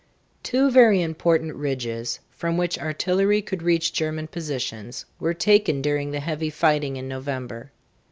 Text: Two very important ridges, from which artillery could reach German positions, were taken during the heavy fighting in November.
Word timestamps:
Two 0.41 0.71
very 0.71 0.99
important 0.99 1.53
ridges, 1.53 2.17
from 2.31 2.57
which 2.57 2.79
artillery 2.79 3.39
could 3.39 3.61
reach 3.61 3.93
German 3.93 4.25
positions, 4.25 5.05
were 5.19 5.35
taken 5.35 5.79
during 5.79 6.09
the 6.09 6.21
heavy 6.21 6.49
fighting 6.49 6.97
in 6.97 7.07
November. 7.07 7.71